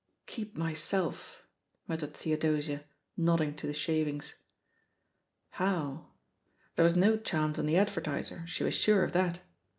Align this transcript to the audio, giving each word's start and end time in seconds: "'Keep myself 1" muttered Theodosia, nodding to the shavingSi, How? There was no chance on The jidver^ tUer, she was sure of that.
"'Keep 0.25 0.57
myself 0.57 1.43
1" 1.85 1.93
muttered 1.99 2.15
Theodosia, 2.15 2.85
nodding 3.15 3.53
to 3.55 3.67
the 3.67 3.71
shavingSi, 3.73 4.33
How? 5.51 6.07
There 6.75 6.83
was 6.83 6.95
no 6.95 7.17
chance 7.17 7.59
on 7.59 7.67
The 7.67 7.75
jidver^ 7.75 8.01
tUer, 8.03 8.47
she 8.47 8.63
was 8.63 8.73
sure 8.73 9.03
of 9.03 9.11
that. 9.11 9.41